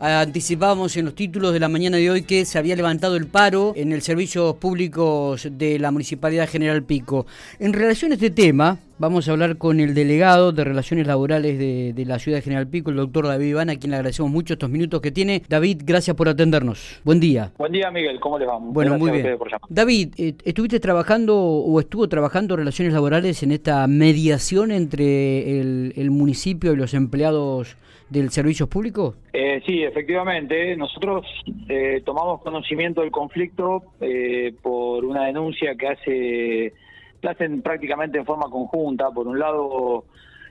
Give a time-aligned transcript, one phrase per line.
[0.00, 3.72] Anticipábamos en los títulos de la mañana de hoy que se había levantado el paro
[3.74, 7.26] en el servicio públicos de la Municipalidad General Pico.
[7.58, 12.04] En relación a este tema, vamos a hablar con el delegado de Relaciones Laborales de,
[12.06, 14.70] la Ciudad de General Pico, el doctor David Iván, a quien le agradecemos mucho estos
[14.70, 15.42] minutos que tiene.
[15.48, 17.00] David, gracias por atendernos.
[17.02, 17.50] Buen día.
[17.58, 18.20] Buen día, Miguel.
[18.20, 18.56] ¿Cómo le va?
[18.60, 19.36] Bueno, muy bien.
[19.68, 26.12] David, eh, ¿estuviste trabajando o estuvo trabajando Relaciones Laborales en esta mediación entre el, el
[26.12, 27.76] municipio y los empleados
[28.10, 29.14] del servicio público?
[29.32, 30.76] Eh, sí, efectivamente.
[30.76, 31.26] Nosotros
[31.68, 36.72] eh, tomamos conocimiento del conflicto eh, por una denuncia que hace
[37.20, 39.10] que hacen prácticamente en forma conjunta.
[39.10, 40.04] Por un lado,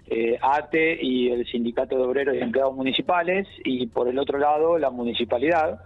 [0.08, 4.78] eh, ATE y el Sindicato de Obreros y Empleados Municipales, y por el otro lado,
[4.78, 5.80] la municipalidad,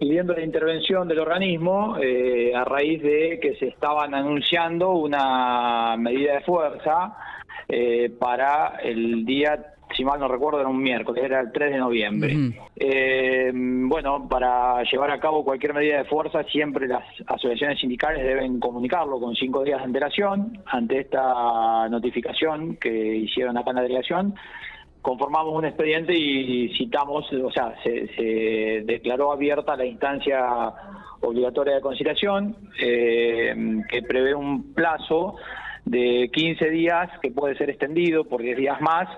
[0.00, 6.40] pidiendo la intervención del organismo a raíz de que se estaban anunciando una medida de
[6.40, 7.14] fuerza
[8.18, 12.36] para el día si mal no recuerdo, era un miércoles, era el 3 de noviembre.
[12.76, 18.60] Eh, bueno, para llevar a cabo cualquier medida de fuerza, siempre las asociaciones sindicales deben
[18.60, 20.62] comunicarlo con cinco días de antelación.
[20.66, 24.36] Ante esta notificación que hicieron acá en la delegación,
[25.02, 30.40] conformamos un expediente y citamos, o sea, se, declaró abierta la instancia
[31.22, 35.34] obligatoria de conciliación, eh, que prevé un plazo
[35.84, 39.08] de 15 días que puede ser extendido por 10 días más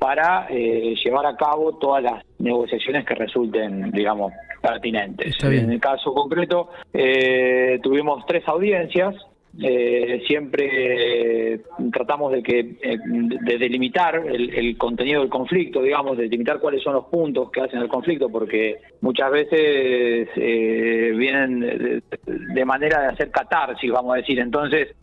[0.00, 5.36] para eh, llevar a cabo todas las negociaciones que resulten, digamos, pertinentes.
[5.44, 9.14] En el caso concreto, eh, tuvimos tres audiencias,
[9.58, 11.60] eh, siempre eh,
[11.92, 16.94] tratamos de que eh, de delimitar el, contenido del conflicto, digamos, de delimitar cuáles son
[16.94, 23.90] los puntos que hacen el conflicto, porque muchas veces vienen de, manera de hacer catarsis,
[23.90, 24.38] vamos a decir.
[24.38, 24.94] Entonces,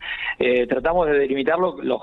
[0.68, 2.00] tratamos de delimitar los, los,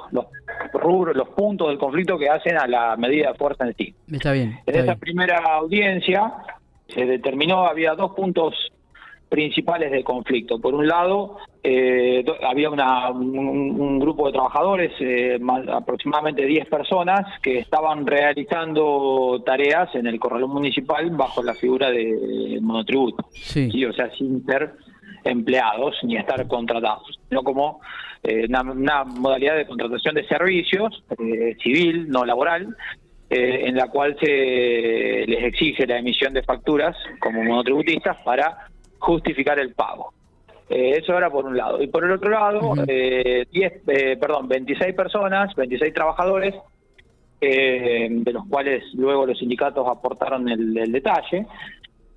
[0.81, 3.93] rubros, los puntos del conflicto que hacen a la medida de fuerza en sí.
[4.11, 4.59] Está bien.
[4.65, 6.33] en esa primera audiencia
[6.87, 8.53] se determinó, había dos puntos
[9.29, 10.59] principales del conflicto.
[10.59, 15.39] Por un lado, eh, había un, grupo de trabajadores, eh,
[15.73, 22.59] aproximadamente 10 personas, que estaban realizando tareas en el corralón municipal bajo la figura de
[22.61, 23.25] monotributo.
[23.31, 23.83] Sí.
[23.83, 24.73] O sea, sin ser
[25.23, 27.81] empleados ni estar contratados, sino como
[28.27, 31.03] eh, una, modalidad de contratación de servicios
[31.61, 32.75] civil, no laboral,
[33.29, 38.67] en la cual se les exige la emisión de facturas como monotributistas para
[38.99, 40.13] justificar el pago.
[40.69, 41.81] Eh, eso era por un lado.
[41.81, 46.55] Y por el otro lado, eh, eh, perdón, 26 personas, 26 trabajadores,
[47.39, 51.45] de los cuales luego los sindicatos aportaron el, detalle,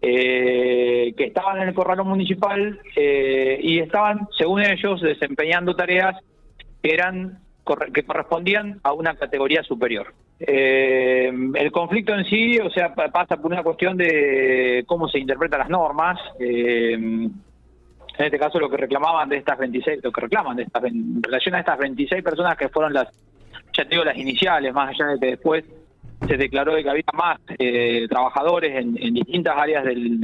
[0.00, 6.16] que estaban en el corralón municipal y estaban, según ellos, desempeñando tareas
[6.82, 7.40] que eran
[7.92, 10.14] que correspondían a una categoría superior.
[10.40, 15.60] Eh, el conflicto en sí, o sea, pasa por una cuestión de cómo se interpretan
[15.60, 16.18] las normas.
[16.38, 20.84] Eh, en este caso, lo que reclamaban de estas 26, lo que reclaman de estas,
[20.84, 23.08] en relación a estas 26 personas que fueron las,
[23.72, 25.64] ya te digo, las iniciales, más allá de que después
[26.26, 30.18] se declaró de que había más eh, trabajadores en, distintas áreas del,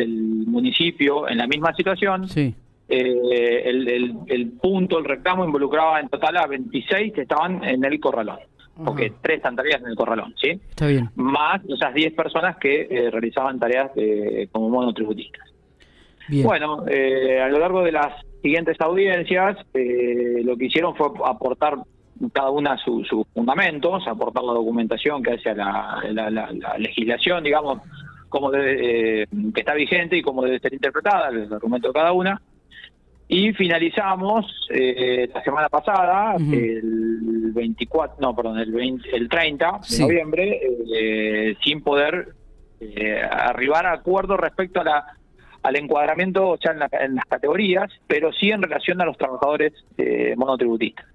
[0.47, 2.29] municipio en la misma situación.
[2.29, 2.55] Sí.
[2.89, 8.39] el, el, punto, el reclamo involucraba en total a 26 que estaban en el corralón
[8.83, 10.61] porque tres están tareas en el corralón, ¿sí?
[10.71, 11.11] Está bien.
[11.15, 15.49] Más esas 10 personas que eh, realizaban tareas eh, como monotributistas.
[16.29, 16.45] Bien.
[16.45, 21.79] Bueno, eh, a lo largo de las siguientes audiencias, lo que hicieron fue aportar
[22.31, 27.81] cada una sus fundamentos, aportar la documentación que hace la, la, legislación, digamos,
[28.29, 32.41] como que está vigente y cómo debe ser interpretada, el argumento de cada una.
[33.27, 40.61] Y finalizamos la semana pasada, el 24, no, perdón, el, 20, el 30 de noviembre,
[40.95, 42.35] eh, sin poder
[42.81, 45.07] eh, arribar a acuerdo respecto a la
[45.63, 50.35] al encuadramiento o sea, en, las categorías, pero sí en relación a los trabajadores eh,
[50.37, 51.07] monotributistas.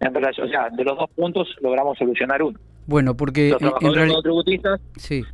[0.00, 2.58] En relación, o sea, de los dos puntos logramos solucionar uno.
[2.86, 5.24] Bueno, porque los trabajadores monotributistas sí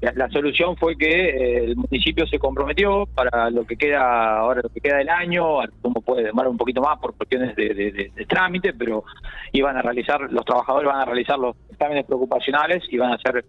[0.00, 4.68] la solución fue que eh, el municipio se comprometió para lo que queda ahora lo
[4.68, 9.04] que queda del año, como puede demorar un poquito más por cuestiones de, trámite, pero
[9.52, 13.44] iban a realizar, los trabajadores van a realizar los exámenes preocupacionales y van a ser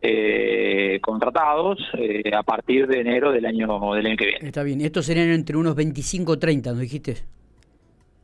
[0.00, 4.46] eh, contratados eh, a partir de enero del año del año que viene.
[4.46, 7.16] Está bien, estos serían entre unos 25 o 30, ¿no dijiste?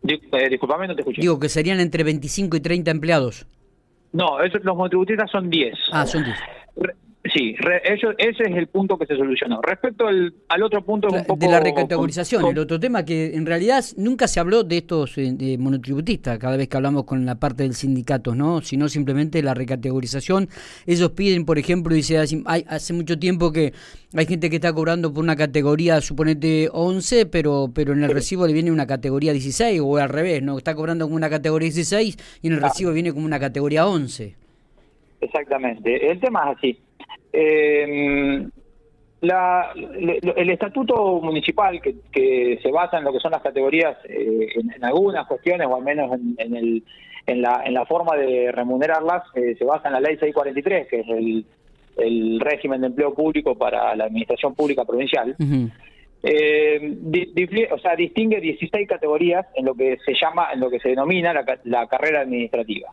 [0.04, 1.20] Disculpame, no te escuché.
[1.20, 3.46] Digo que serían entre 25 y 30 empleados.
[4.12, 5.74] No, esos, los monotributistas son 10.
[5.92, 6.36] Ah, son 10
[7.32, 9.62] Sí, ese es el punto que se solucionó.
[9.62, 11.08] Respecto al, otro punto...
[11.08, 15.56] de la recategorización, el otro tema que en realidad nunca se habló de estos eh,
[15.58, 18.60] monotributistas, cada vez que hablamos con la parte del sindicato, ¿no?
[18.60, 20.48] sino simplemente la recategorización.
[20.84, 23.72] Ellos piden, por ejemplo, dice, hay, hace mucho tiempo que
[24.14, 28.46] hay gente que está cobrando por una categoría, suponete 11, pero, pero en el recibo
[28.46, 30.58] le viene una categoría 16, o al revés, ¿no?
[30.58, 34.34] está cobrando como una categoría 16 y en el recibo viene como una categoría 11.
[35.22, 36.78] Exactamente, el tema es así
[37.34, 38.46] eh,
[39.20, 44.84] la, el estatuto municipal que, se basa en lo que son las categorías, eh, en,
[44.84, 46.84] algunas cuestiones, o al menos en, el,
[47.26, 51.00] en, la, en la forma de remunerarlas, eh, se basa en la ley 643, que
[51.00, 51.46] es el,
[51.96, 55.34] el régimen de empleo público para la administración pública provincial.
[56.22, 60.90] Eh, o sea, distingue 16 categorías en lo que se llama, en lo que se
[60.90, 61.34] denomina
[61.64, 62.90] la carrera administrativa.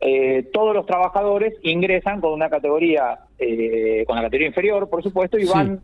[0.00, 5.38] Eh, todos los trabajadores ingresan con una categoría, eh, con la categoría inferior, por supuesto,
[5.38, 5.80] y van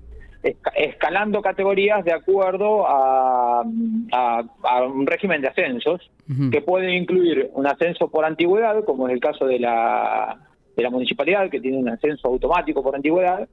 [0.75, 6.11] escalando categorías de acuerdo a, un régimen de ascensos
[6.51, 10.39] que puede incluir un ascenso por antigüedad, como es el caso de la,
[10.77, 13.49] de la municipalidad, que tiene un ascenso automático por antigüedad,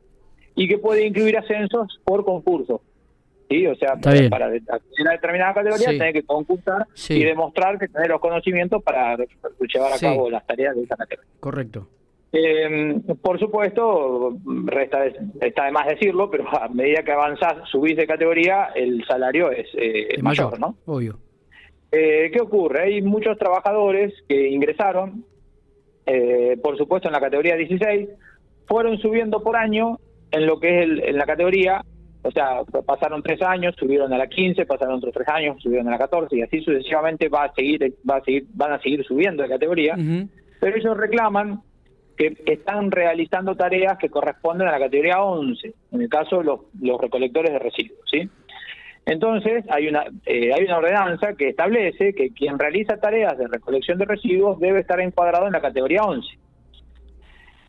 [0.56, 2.82] y que puede incluir ascensos por concurso.
[3.50, 3.68] ¿Sí?
[3.68, 6.14] O sea, para, acceder una determinada categoría sí.
[6.14, 10.84] que concursar y demostrar que tener los conocimientos para llevar a cabo las tareas de
[10.84, 11.32] esa categoría.
[11.40, 11.88] Correcto.
[12.32, 15.06] Eh, por supuesto, resta
[15.42, 19.68] está de más decirlo, pero a medida que avanzás, subís de categoría, el salario es,
[19.74, 20.76] eh, mayor, ¿no?
[20.86, 21.18] Obvio.
[21.92, 22.84] Eh, ¿Qué ocurre?
[22.84, 25.26] Hay muchos trabajadores que ingresaron,
[26.06, 28.10] eh, por supuesto, en la categoría 16,
[28.68, 29.98] fueron subiendo por año
[30.32, 31.84] en lo que es en la categoría
[32.22, 35.92] o sea, pasaron tres años, subieron a la 15, pasaron otros tres años, subieron a
[35.92, 39.44] la 14 y así sucesivamente va a seguir, va a seguir, van a seguir subiendo
[39.44, 39.96] de categoría.
[40.60, 41.62] Pero ellos reclaman
[42.18, 46.60] que están realizando tareas que corresponden a la categoría 11, en el caso de los,
[46.82, 48.30] los recolectores de residuos, ¿sí?
[49.06, 53.98] Entonces, hay una, eh, hay una ordenanza que establece que quien realiza tareas de recolección
[53.98, 56.28] de residuos debe estar encuadrado en la categoría 11.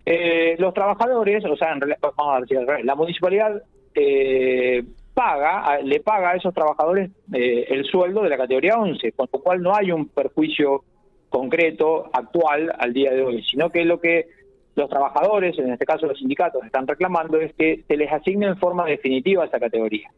[0.05, 3.63] Eh, los trabajadores, o sea, vamos a decir, la municipalidad
[3.95, 4.85] eh,
[5.15, 9.41] paga, le paga a esos trabajadores eh, el sueldo de la categoría 11, con lo
[9.41, 10.85] cual no hay un perjuicio
[11.29, 14.29] concreto actual al día de hoy, sino que lo que
[14.75, 18.57] los trabajadores, en este caso los sindicatos, están reclamando es que se les asigne en
[18.57, 20.11] forma definitiva esa categoría,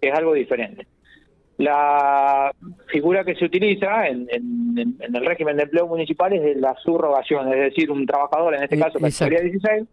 [0.00, 0.86] que es algo diferente.
[1.56, 2.52] La
[2.88, 7.60] figura que se utiliza en, el régimen de empleo municipal es de la subrogación, es
[7.60, 9.84] decir, un trabajador, en este caso categoría 16,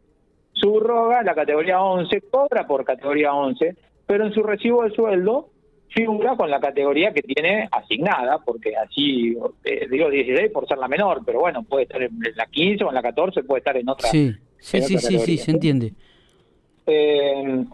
[0.53, 3.75] subroga la categoría 11, cobra por categoría 11,
[4.05, 5.49] pero en su recibo de sueldo
[5.89, 10.87] figura con la categoría que tiene asignada, porque así, eh, digo 16 por ser la
[10.87, 13.89] menor, pero bueno, puede estar en la 15 o en la 14, puede estar en
[13.89, 14.09] otra.
[14.09, 15.93] Sí, sí, sí, sí, sí, se entiende.
[16.87, 17.65] Eh,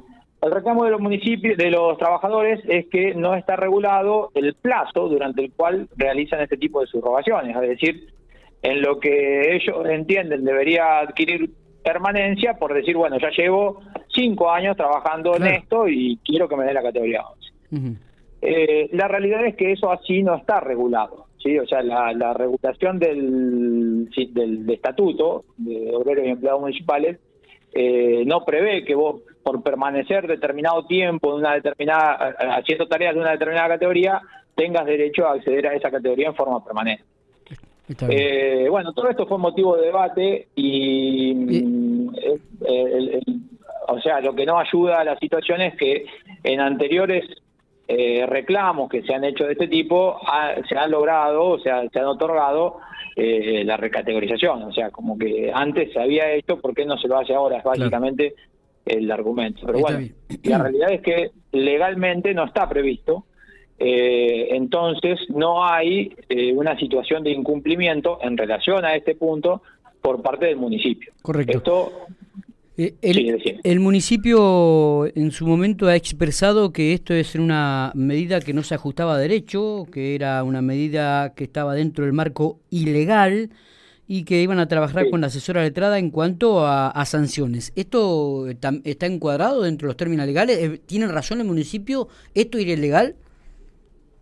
[0.42, 5.10] el reclamo de los municipios, de los trabajadores, es que no está regulado el plazo
[5.10, 8.14] durante el cual realizan este tipo de subrogaciones, es decir,
[8.62, 11.52] en lo que ellos entienden debería adquirir
[11.88, 13.80] permanencia por decir, bueno, ya llevo
[14.14, 17.22] cinco años trabajando en esto y quiero que me dé la categoría
[17.72, 17.98] 11.
[18.42, 21.28] Eh, la realidad es que eso así no está regulado.
[21.42, 21.58] ¿sí?
[21.58, 27.20] O sea, la, regulación del, del, estatuto de obreros y empleados municipales
[27.74, 33.22] eh, no prevé que vos, por permanecer determinado tiempo en una determinada, haciendo tareas de
[33.22, 34.22] una determinada categoría,
[34.56, 37.04] tengas derecho a acceder a esa categoría en forma permanente.
[38.10, 41.34] Eh, bueno, todo esto fue motivo de debate y,
[42.22, 43.22] eh,
[43.88, 46.06] o sea, lo que no ayuda a la situación es que
[46.44, 47.26] en anteriores
[47.88, 50.20] eh, reclamos que se han hecho de este tipo
[50.68, 52.80] se han logrado, o sea, se han otorgado
[53.16, 57.18] la recategorización, o sea, como que antes se había hecho, ¿por qué no se lo
[57.18, 57.58] hace ahora?
[57.58, 58.36] Es básicamente
[58.86, 59.66] el argumento.
[59.66, 60.08] Pero bueno,
[60.44, 63.26] la realidad es que legalmente no está previsto
[63.80, 69.62] eh, entonces no hay eh, una situación de incumplimiento en relación a este punto
[70.02, 71.14] por parte del municipio.
[71.22, 71.92] Correcto.
[72.80, 72.94] Eh,
[73.64, 78.76] el, municipio en su momento ha expresado que esto es una medida que no se
[78.76, 83.50] ajustaba a derecho, que era una medida que estaba dentro del marco ilegal
[84.08, 87.74] y que iban a trabajar con la asesora letrada en cuanto a, a sanciones.
[87.76, 90.80] ¿Esto está, está, encuadrado dentro de los términos legales?
[90.86, 92.08] ¿Tiene razón el municipio?
[92.36, 93.16] ¿Esto es ilegal?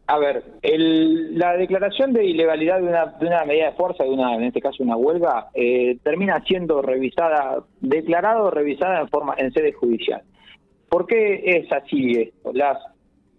[0.07, 4.11] A ver, el, la declaración de ilegalidad de una, de una medida de fuerza, de
[4.11, 9.33] una, en este caso una huelga, eh, termina siendo revisada, declarado o revisada en forma
[9.37, 10.21] en sede judicial.
[10.89, 12.53] ¿Por qué es así esto?
[12.53, 12.77] Las,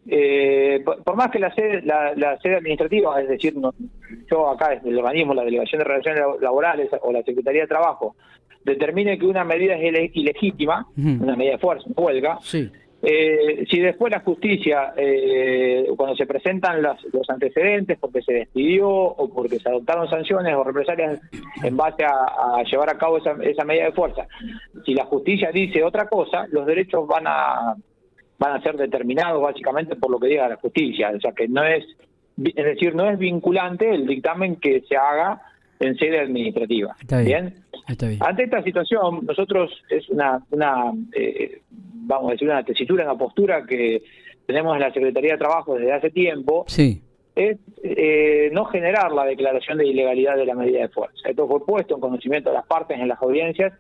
[0.09, 3.55] eh, por, más que la sede, la, sede administrativa, es decir,
[4.29, 8.17] yo acá desde el organismo, la Delegación de Relaciones Laborales o la Secretaría de Trabajo,
[8.65, 12.39] determine que una medida es ilegítima, una medida de fuerza, una huelga,
[13.09, 19.33] eh, si después la justicia, eh, cuando se presentan los antecedentes porque se despidió o
[19.33, 21.21] porque se adoptaron sanciones o represalias
[21.63, 24.27] en base a, llevar a cabo esa, esa, medida de fuerza,
[24.85, 27.77] si la justicia dice otra cosa, los derechos van a
[28.39, 31.63] van a ser determinados básicamente por lo que diga la justicia, o sea que no
[31.63, 31.85] es,
[32.43, 35.41] es decir, no es vinculante el dictamen que se haga
[35.79, 36.97] en sede administrativa.
[37.25, 37.55] bien.
[38.21, 41.63] Ante esta situación, nosotros es una, una eh,
[42.07, 44.03] vamos a decir, una tesitura, una postura que
[44.47, 47.03] tenemos en la Secretaría de Trabajo desde hace tiempo, sí.
[47.35, 51.29] es eh, no generar la declaración de ilegalidad de la medida de fuerza.
[51.29, 53.73] Esto fue puesto en conocimiento de las partes en las audiencias.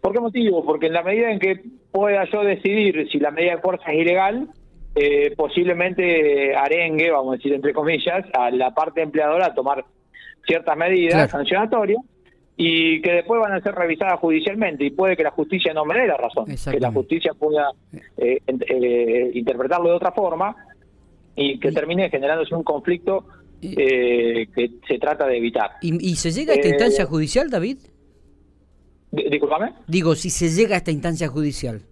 [0.00, 0.64] ¿Por qué motivo?
[0.64, 1.60] Porque en la medida en que
[1.90, 4.48] pueda yo decidir si la medida de fuerza es ilegal,
[4.94, 9.84] eh, posiblemente arengue, vamos a decir entre comillas, a la parte empleadora a tomar
[10.46, 12.00] ciertas medidas sancionatorias
[12.60, 15.96] y que después van a ser revisadas judicialmente y puede que la justicia no me
[15.96, 17.70] dé la razón, que la justicia pueda
[18.16, 20.56] eh, eh, interpretarlo de otra forma
[21.36, 23.26] y que termine generándose un conflicto
[23.62, 25.70] eh, que se trata de evitar.
[25.82, 27.78] ¿Y, se llega a esta instancia judicial, David?
[29.12, 29.74] Disculpame.
[29.86, 31.82] Digo, si se llega a esta instancia judicial.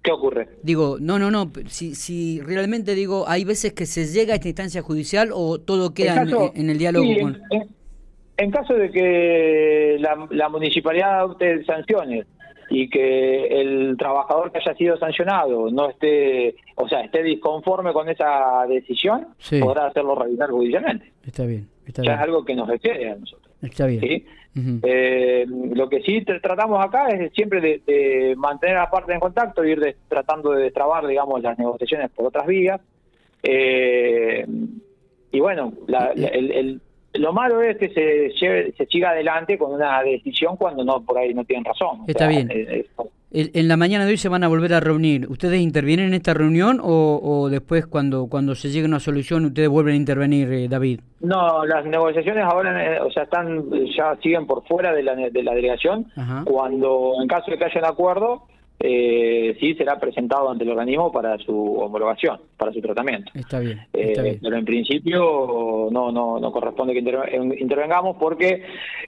[0.00, 0.48] ¿Qué ocurre?
[0.62, 4.48] Digo, no, no, no, si, si realmente digo, hay veces que se llega a esta
[4.48, 6.22] instancia judicial o todo queda
[6.54, 7.42] en, el diálogo con...
[7.50, 7.81] En,
[8.50, 9.98] caso de que
[10.30, 12.26] la, municipalidad adopte sanciones
[12.70, 18.08] y que el trabajador que haya sido sancionado no esté, o sea, esté disconforme con
[18.08, 19.28] esa decisión,
[19.60, 21.12] podrá hacerlo revisar judicialmente.
[21.26, 23.54] Está bien, está ya es algo que nos refiere a nosotros.
[23.62, 24.24] Está bien.
[24.54, 29.64] Eh, lo que sí tratamos acá es siempre de, mantener a la parte en contacto,
[29.64, 32.80] ir tratando de destrabar, digamos, las negociaciones por otras vías.
[33.42, 34.46] Eh,
[35.30, 35.72] y bueno,
[37.14, 41.34] lo malo es que se, se siga adelante con una decisión cuando no por ahí
[41.34, 42.04] no tienen razón.
[42.06, 42.48] Está bien.
[43.34, 45.26] En la mañana de hoy se van a volver a reunir.
[45.30, 49.70] ¿Ustedes intervienen en esta reunión o, después cuando cuando se llegue a una solución ustedes
[49.70, 51.00] vuelven a intervenir, eh, David?
[51.20, 55.42] No, las negociaciones ahora, eh, o sea, están ya siguen por fuera de la, de
[55.42, 56.06] la delegación.
[56.44, 58.42] Cuando, en caso de que haya un acuerdo,
[58.84, 63.30] eh, sí será presentado ante el organismo para su homologación, para su tratamiento.
[63.32, 63.80] Está bien.
[63.92, 68.64] Eh, pero en principio no, no, no corresponde que intervengamos porque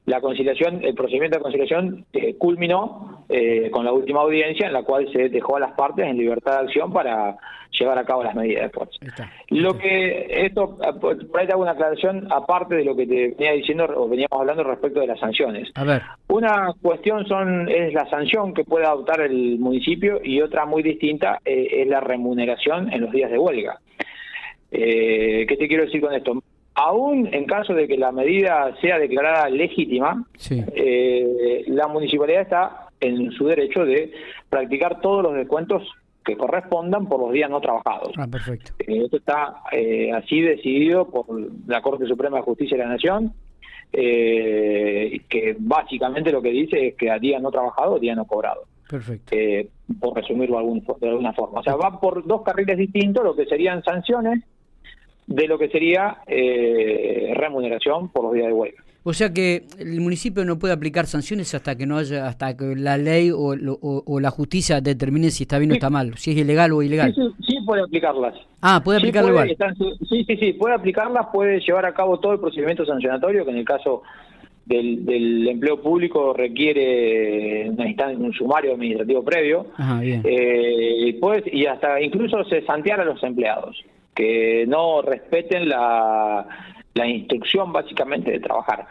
[0.07, 4.85] la conciliación, el procedimiento de conciliación eh, culminó eh, con la última audiencia en la
[4.85, 7.37] cual se dejó a las partes en libertad de acción para
[7.79, 9.31] llevar a cabo las medidas de fuerza.
[9.51, 13.53] Lo que esto, por ahí te hago una aclaración aparte de lo que te venía
[13.53, 15.71] diciendo o veníamos hablando respecto de las sanciones.
[15.75, 16.03] A ver.
[16.29, 21.41] Una cuestión son es la sanción que puede adoptar el municipio y otra muy distinta
[21.45, 23.79] eh, es la remuneración en los días de huelga.
[24.71, 26.43] Eh, ¿Qué te quiero decir con esto?
[26.77, 33.31] Aún en caso de que la medida sea declarada legítima, eh, la municipalidad está en
[33.33, 34.13] su derecho de
[34.51, 35.85] practicar todos los descuentos
[36.25, 38.13] que correspondan por los días no trabajados.
[38.17, 38.73] Ah, perfecto.
[38.79, 39.63] esto está
[40.17, 41.27] así decidido por
[41.67, 43.33] la Corte Suprema de Justicia de la Nación,
[43.93, 48.63] que básicamente lo que dice es que a día no trabajado, día no cobrado.
[48.89, 49.35] Perfecto.
[49.35, 50.63] Eh, por resumirlo
[51.01, 51.61] de alguna forma.
[51.61, 54.45] O sea, va por dos carriles distintos, lo que serían sanciones
[55.27, 58.84] de lo que sería eh, remuneración por los días de huelga.
[59.07, 62.75] O sea que el municipio no puede aplicar sanciones hasta que no haya, hasta que
[62.75, 63.55] la ley o,
[64.19, 67.15] la justicia determine si está bien o está mal, si es ilegal o ilegal.
[67.15, 68.35] Sí, puede aplicarlas.
[68.63, 69.57] Ah, puede aplicarlas igual.
[70.09, 73.59] sí, sí, sí, puede aplicarlas, puede llevar a cabo todo el procedimiento sancionatorio, que en
[73.59, 74.03] el caso
[74.65, 79.67] del, empleo público requiere un sumario administrativo previo
[80.03, 83.77] eh, pues, y hasta incluso se santear a los empleados
[84.15, 86.47] que no respeten la,
[86.95, 88.87] la instrucción básicamente de trabajar.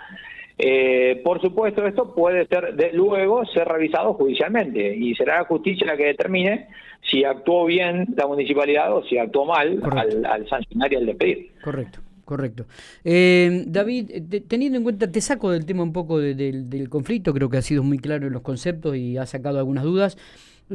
[0.58, 5.88] Eh, por supuesto, esto puede ser de, luego ser revisado judicialmente y será la justicia
[5.88, 6.68] la que determine
[7.02, 11.52] si actuó bien la municipalidad o si actuó mal al, al sancionar y al despedir.
[11.64, 12.00] Correcto.
[12.26, 12.66] Correcto.
[13.04, 14.12] Eh, David,
[14.48, 17.84] teniendo en cuenta, te saco del tema un poco del conflicto, creo que ha sido
[17.84, 20.18] muy claro en los conceptos y ha sacado algunas dudas.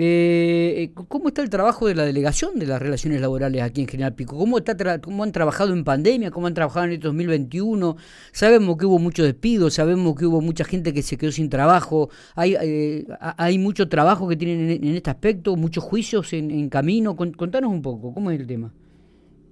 [0.01, 4.15] Eh, ¿Cómo está el trabajo de la delegación de las relaciones laborales aquí en General
[4.15, 4.39] Pico?
[4.39, 6.31] ¿Cómo, está ¿Cómo han trabajado en pandemia?
[6.31, 7.97] ¿Cómo han trabajado en el 2021?
[8.31, 12.11] Sabemos que hubo muchos despidos, sabemos que hubo mucha gente que se quedó sin trabajo.
[12.37, 17.17] Hay, eh, hay mucho trabajo que tienen en, este aspecto, muchos juicios en, camino.
[17.17, 18.73] Contanos un poco, ¿cómo es el tema?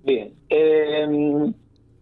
[0.05, 0.33] Bien.
[0.49, 1.53] Eh,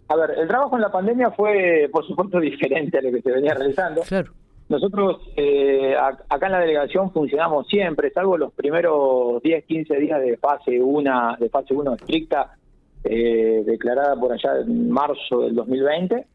[0.09, 3.31] a ver, el trabajo en la pandemia fue, por supuesto, diferente a lo que se
[3.33, 4.03] venía realizando.
[4.03, 4.33] Claro.
[4.69, 10.37] Nosotros eh, acá en la delegación funcionamos siempre, salvo los primeros 10, 15 días de
[10.39, 12.57] fase 1, de fase 1 estricta,
[13.05, 16.27] eh, declarada por allá en marzo del 2020.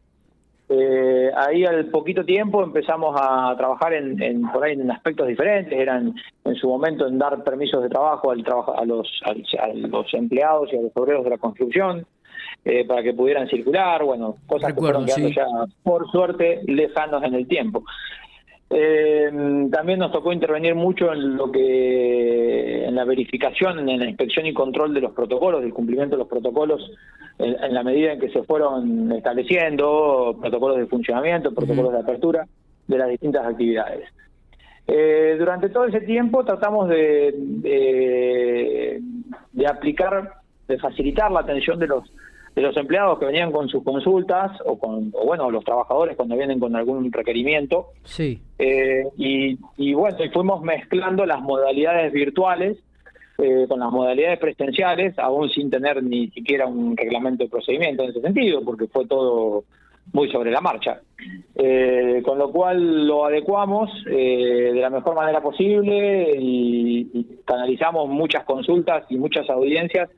[0.72, 6.14] Eh, ahí al poquito tiempo empezamos a trabajar en, por ahí en aspectos diferentes, eran
[6.44, 8.44] en su momento en dar permisos de trabajo al,
[8.76, 12.06] a, los, a los empleados y a los obreros de la construcción,
[12.64, 15.46] eh, para que pudieran circular, bueno, cosas que fueron quedando ya,
[15.82, 17.82] por suerte, lejanos en el tiempo.
[18.72, 24.46] Eh, también nos tocó intervenir mucho en lo que en la verificación, en la inspección
[24.46, 26.88] y control de los protocolos, del cumplimiento de los protocolos,
[27.38, 32.46] en, la medida en que se fueron estableciendo protocolos de funcionamiento, protocolos de apertura
[32.86, 34.08] de las distintas actividades.
[34.86, 37.34] Eh, durante todo ese tiempo tratamos de,
[39.52, 40.34] de aplicar,
[40.68, 42.04] de facilitar la atención de los
[42.54, 46.36] de los empleados que venían con sus consultas o con o bueno los trabajadores cuando
[46.36, 47.88] vienen con algún requerimiento.
[48.04, 48.40] Sí.
[48.58, 52.78] Eh, y, y, bueno y fuimos mezclando las modalidades virtuales
[53.38, 58.10] eh, con las modalidades presenciales aún sin tener ni siquiera un reglamento de procedimiento en
[58.10, 59.64] ese sentido porque fue todo
[60.12, 61.00] muy sobre la marcha.
[61.54, 68.44] Eh, con lo cual lo adecuamos de la mejor manera posible y, y canalizamos muchas
[68.44, 70.10] consultas y muchas audiencias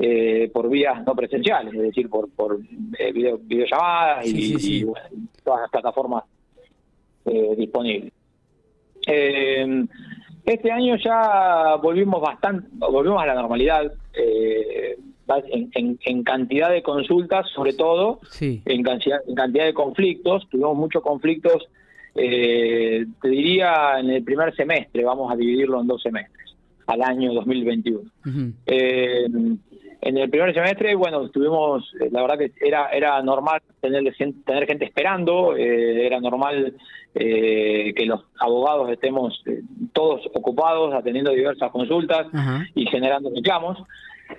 [0.00, 2.60] eh, por vías no presenciales, es decir, por, por
[2.98, 4.86] eh, videollamadas y,
[5.42, 6.24] todas las plataformas
[7.24, 8.12] eh, disponibles.
[9.06, 9.84] Eh,
[10.44, 17.72] este año ya volvimos bastante, volvimos a la normalidad en, en, cantidad de consultas, sobre
[17.72, 20.48] todo en, cantidad, en cantidad de conflictos.
[20.48, 21.68] Tuvimos muchos conflictos,
[22.14, 26.54] te diría, en el primer semestre, vamos a dividirlo en dos semestres,
[26.86, 28.10] al año 2021.
[30.00, 34.14] En el primer semestre, bueno, tuvimos, eh, la verdad que era era normal tener,
[34.44, 36.74] tener gente esperando, eh, era normal
[37.14, 39.42] eh, que los abogados estemos
[39.92, 42.28] todos ocupados atendiendo diversas consultas
[42.74, 43.78] y generando reclamos.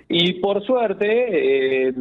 [0.08, 1.92] Y por suerte,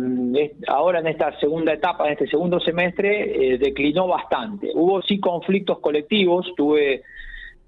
[0.68, 4.70] ahora en esta segunda etapa, en este segundo semestre, declinó bastante.
[4.76, 7.02] Hubo sí conflictos colectivos, tuve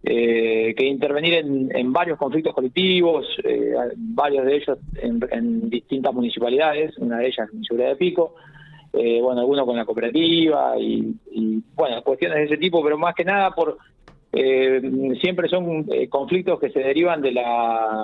[0.04, 7.20] eh, que intervenir en, varios conflictos colectivos, eh, varios de ellos en, distintas municipalidades, una
[7.20, 8.34] de ellas en Ciudad de Pico,
[8.94, 11.14] eh, bueno, algunos con la cooperativa y,
[11.76, 13.78] bueno, cuestiones de ese tipo, pero más que nada por
[15.20, 18.02] siempre son conflictos que se derivan de la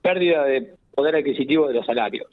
[0.00, 2.26] pérdida de poder adquisitivo de los salarios.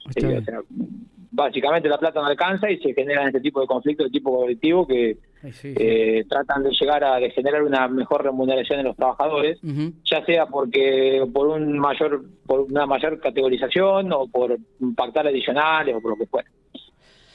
[1.31, 4.87] Básicamente la plata no alcanza y se generan este tipo de conflictos de tipo colectivo
[4.87, 5.17] que
[5.63, 9.59] eh, tratan de llegar a generar una mejor remuneración de los trabajadores,
[10.03, 14.57] ya sea porque por un mayor por una mayor categorización o por
[14.95, 16.49] pactar adicionales o por lo que fuera.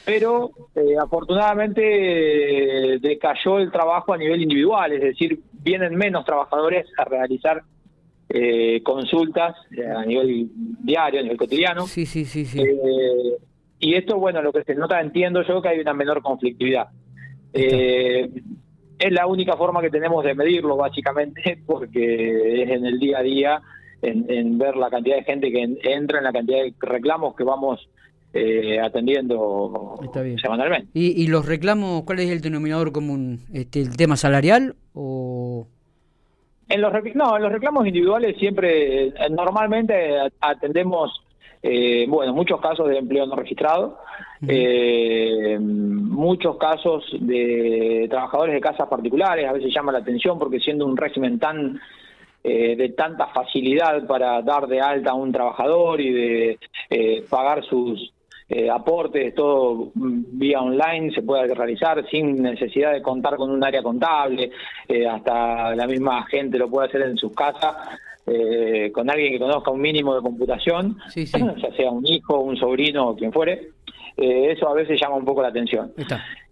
[0.05, 7.05] Pero eh, afortunadamente decayó el trabajo a nivel individual, es decir, vienen menos trabajadores a
[7.05, 7.62] realizar
[8.29, 9.57] eh, consultas
[9.96, 10.49] a nivel
[10.83, 11.87] diario, a nivel cotidiano.
[11.87, 12.62] Sí, sí, sí, sí.
[13.81, 16.88] Y esto, bueno, lo que se nota, entiendo yo, que hay una menor conflictividad.
[17.53, 18.31] Eh,
[18.99, 23.23] es la única forma que tenemos de medirlo, básicamente, porque es en el día a
[23.23, 23.63] día,
[24.03, 27.89] en, ver la cantidad de gente que entra, en la cantidad de reclamos que vamos
[28.33, 29.99] eh, atendiendo
[30.41, 30.89] semanalmente.
[30.95, 33.41] ¿Y, ¿Y, los reclamos, cuál es el denominador común?
[33.53, 35.67] Este, ¿El tema salarial o...?
[36.69, 41.11] En los, no, en los reclamos individuales siempre, eh, normalmente atendemos
[41.62, 43.99] eh, bueno, muchos casos de empleo no registrado,
[44.49, 50.87] eh, muchos casos de trabajadores de casas particulares, a veces llama la atención porque siendo
[50.87, 51.79] un régimen tan
[52.42, 56.59] eh, de tanta facilidad para dar de alta a un trabajador y de
[57.29, 58.11] pagar sus
[58.73, 64.51] aportes, todo vía online se puede realizar sin necesidad de contar con un área contable,
[65.09, 67.77] hasta la misma gente lo puede hacer en sus casas
[68.33, 73.09] eh, con alguien que conozca un mínimo de computación, ya sea un hijo, un sobrino
[73.09, 73.71] o quien fuere.
[74.16, 75.93] Eh, eso a veces llama un poco la atención.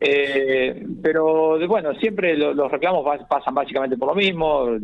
[0.00, 4.76] Eh, pero bueno, siempre los reclamos pasan básicamente por lo mismo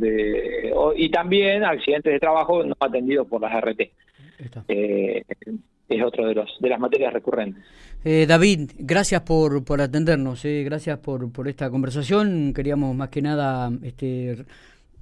[0.94, 3.80] y también accidentes de trabajo no atendidos por las RT.
[4.68, 7.64] es otro de los de las materias recurrentes.
[8.04, 12.52] David, gracias por, por atendernos, gracias por, por esta conversación.
[12.52, 14.44] Queríamos más que nada este,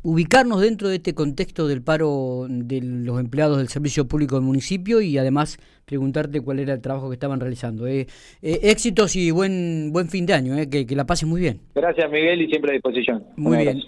[0.02, 5.00] ubicarnos dentro de este contexto del paro de los empleados del servicio público del municipio
[5.00, 7.86] y además preguntarte cuál era el trabajo que estaban realizando.
[7.86, 8.06] Eh,
[8.42, 11.60] eh éxitos y buen buen fin de año, eh, que, que, la pases muy bien.
[11.74, 13.24] Gracias Miguel y siempre a disposición.
[13.36, 13.82] Muy bien.